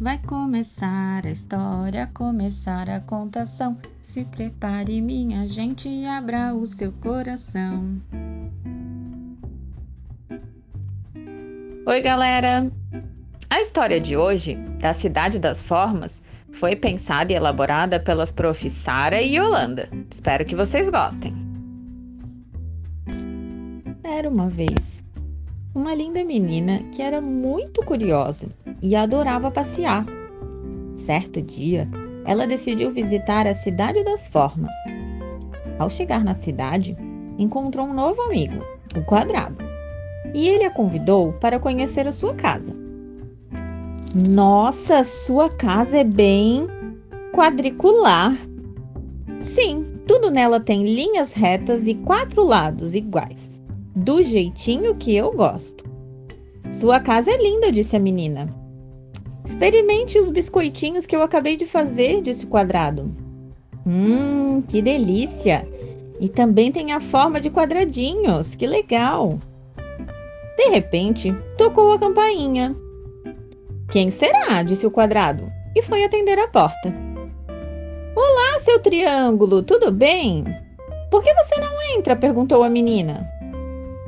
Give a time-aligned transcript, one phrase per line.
[0.00, 3.76] Vai começar a história, começar a contação.
[4.02, 7.98] Se prepare, minha gente, e abra o seu coração.
[11.84, 12.72] Oi, galera!
[13.50, 19.20] A história de hoje, da Cidade das Formas, foi pensada e elaborada pelas profs Sara
[19.20, 19.90] e Yolanda.
[20.10, 21.34] Espero que vocês gostem.
[24.02, 25.04] Era uma vez
[25.74, 28.48] uma linda menina que era muito curiosa
[28.82, 30.04] e adorava passear.
[30.96, 31.88] Certo dia,
[32.24, 34.74] ela decidiu visitar a Cidade das Formas.
[35.78, 36.96] Ao chegar na cidade,
[37.38, 38.62] encontrou um novo amigo,
[38.96, 39.56] o Quadrado,
[40.34, 42.76] e ele a convidou para conhecer a sua casa.
[44.14, 46.66] Nossa, sua casa é bem
[47.32, 48.36] quadricular.
[49.38, 53.59] Sim, tudo nela tem linhas retas e quatro lados iguais,
[53.94, 55.84] do jeitinho que eu gosto.
[56.70, 58.54] Sua casa é linda, disse a menina.
[59.44, 63.14] Experimente os biscoitinhos que eu acabei de fazer, disse o quadrado.
[63.86, 65.66] Hum, que delícia!
[66.20, 69.38] E também tem a forma de quadradinhos, que legal!
[70.56, 72.76] De repente, tocou a campainha
[73.90, 74.62] quem será?
[74.62, 76.94] disse o quadrado e foi atender a porta.
[78.14, 80.44] Olá, seu triângulo, tudo bem?
[81.10, 82.14] Por que você não entra?
[82.14, 83.28] perguntou a menina.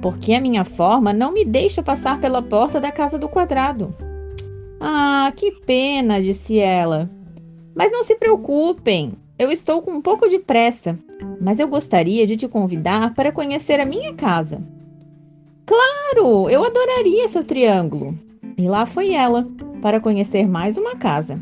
[0.00, 3.94] Porque a minha forma não me deixa passar pela porta da casa do quadrado.
[4.80, 7.10] Ah, que pena, disse ela.
[7.74, 10.98] Mas não se preocupem, eu estou com um pouco de pressa,
[11.40, 14.60] mas eu gostaria de te convidar para conhecer a minha casa.
[15.64, 18.14] Claro, eu adoraria seu triângulo.
[18.56, 19.46] E lá foi ela,
[19.80, 21.38] para conhecer mais uma casa.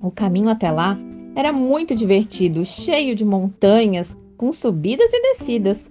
[0.00, 0.96] O caminho até lá
[1.34, 5.90] era muito divertido, cheio de montanhas, com subidas e descidas.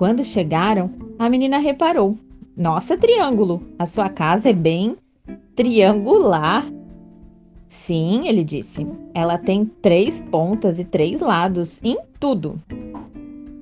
[0.00, 2.16] Quando chegaram, a menina reparou:
[2.56, 4.96] Nossa, triângulo, a sua casa é bem
[5.54, 6.64] triangular.
[7.68, 8.86] Sim, ele disse.
[9.12, 12.58] Ela tem três pontas e três lados em tudo.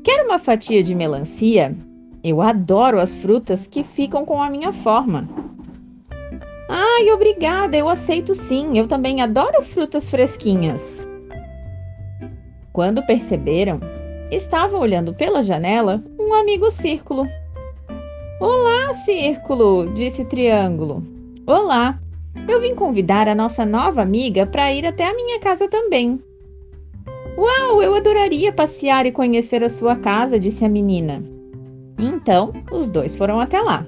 [0.04, 1.74] Quer uma fatia de melancia?
[2.22, 5.26] Eu adoro as frutas que ficam com a minha forma.
[6.68, 8.78] Ai, obrigada, eu aceito sim.
[8.78, 11.04] Eu também adoro frutas fresquinhas.
[12.72, 13.80] Quando perceberam,
[14.30, 17.26] estava olhando pela janela um amigo círculo.
[18.40, 21.02] Olá, círculo, disse o triângulo.
[21.46, 21.98] Olá,
[22.46, 26.20] eu vim convidar a nossa nova amiga para ir até a minha casa também.
[27.36, 31.22] Uau, eu adoraria passear e conhecer a sua casa, disse a menina.
[31.98, 33.86] Então, os dois foram até lá.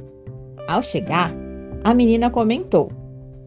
[0.67, 1.33] Ao chegar,
[1.85, 2.91] a menina comentou: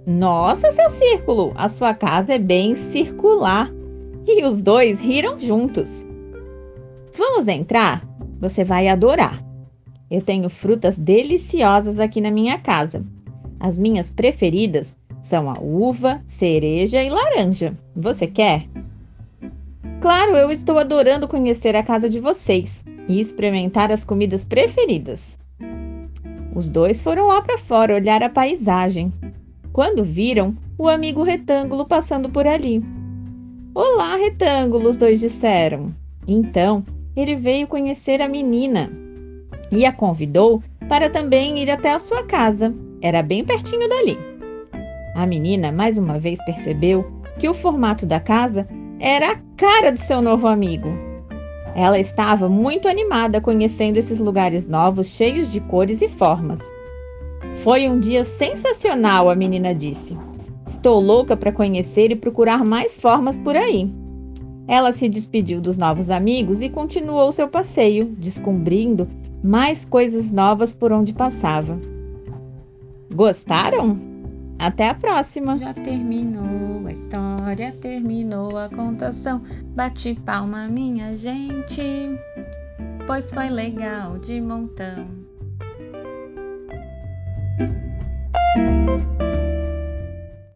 [0.06, 3.72] Nossa, seu círculo, a sua casa é bem circular.
[4.26, 6.06] E os dois riram juntos.
[7.16, 8.04] Vamos entrar?
[8.40, 9.44] Você vai adorar.
[10.10, 13.06] Eu tenho frutas deliciosas aqui na minha casa.
[13.60, 17.74] As minhas preferidas são a uva, cereja e laranja.
[17.96, 18.68] Você quer?
[20.02, 25.38] Claro, eu estou adorando conhecer a casa de vocês e experimentar as comidas preferidas.
[26.56, 29.14] Os dois foram lá para fora olhar a paisagem.
[29.72, 32.84] Quando viram o amigo retângulo passando por ali.
[33.74, 35.94] Olá, retângulo, os dois disseram.
[36.28, 36.84] Então
[37.16, 38.92] ele veio conhecer a menina
[39.72, 42.74] e a convidou para também ir até a sua casa.
[43.02, 44.18] Era bem pertinho dali.
[45.16, 47.06] A menina mais uma vez percebeu
[47.40, 48.68] que o formato da casa
[49.00, 50.90] era a cara de seu novo amigo.
[51.76, 56.60] Ela estava muito animada conhecendo esses lugares novos cheios de cores e formas.
[57.64, 60.18] Foi um dia sensacional, a menina disse.
[60.68, 63.92] Estou louca para conhecer e procurar mais formas por aí.
[64.68, 69.08] Ela se despediu dos novos amigos e continuou seu passeio, descobrindo
[69.44, 71.78] mais coisas novas por onde passava.
[73.14, 73.98] Gostaram?
[74.58, 75.58] Até a próxima!
[75.58, 79.42] Já terminou a história, terminou a contação.
[79.76, 81.82] Bate palma, minha gente,
[83.06, 85.06] pois foi legal de montão.